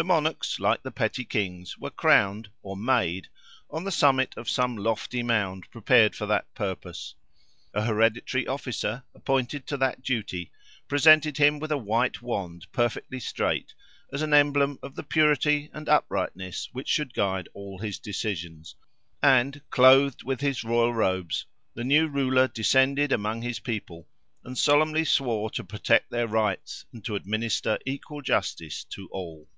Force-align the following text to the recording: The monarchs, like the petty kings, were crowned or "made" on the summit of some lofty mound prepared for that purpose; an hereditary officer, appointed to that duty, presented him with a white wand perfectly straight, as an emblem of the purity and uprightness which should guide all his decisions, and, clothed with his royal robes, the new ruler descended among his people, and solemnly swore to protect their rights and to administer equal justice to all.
The 0.00 0.04
monarchs, 0.04 0.60
like 0.60 0.84
the 0.84 0.92
petty 0.92 1.24
kings, 1.24 1.76
were 1.76 1.90
crowned 1.90 2.50
or 2.62 2.76
"made" 2.76 3.26
on 3.68 3.82
the 3.82 3.90
summit 3.90 4.32
of 4.36 4.48
some 4.48 4.76
lofty 4.76 5.24
mound 5.24 5.68
prepared 5.72 6.14
for 6.14 6.24
that 6.26 6.54
purpose; 6.54 7.16
an 7.74 7.84
hereditary 7.84 8.46
officer, 8.46 9.02
appointed 9.12 9.66
to 9.66 9.76
that 9.78 10.04
duty, 10.04 10.52
presented 10.86 11.38
him 11.38 11.58
with 11.58 11.72
a 11.72 11.76
white 11.76 12.22
wand 12.22 12.68
perfectly 12.70 13.18
straight, 13.18 13.74
as 14.12 14.22
an 14.22 14.32
emblem 14.32 14.78
of 14.84 14.94
the 14.94 15.02
purity 15.02 15.68
and 15.72 15.88
uprightness 15.88 16.68
which 16.70 16.86
should 16.88 17.12
guide 17.12 17.48
all 17.52 17.80
his 17.80 17.98
decisions, 17.98 18.76
and, 19.20 19.62
clothed 19.68 20.22
with 20.22 20.40
his 20.40 20.62
royal 20.62 20.94
robes, 20.94 21.44
the 21.74 21.82
new 21.82 22.06
ruler 22.06 22.46
descended 22.46 23.10
among 23.10 23.42
his 23.42 23.58
people, 23.58 24.06
and 24.44 24.56
solemnly 24.56 25.04
swore 25.04 25.50
to 25.50 25.64
protect 25.64 26.08
their 26.08 26.28
rights 26.28 26.84
and 26.92 27.04
to 27.04 27.16
administer 27.16 27.80
equal 27.84 28.22
justice 28.22 28.84
to 28.84 29.08
all. 29.10 29.48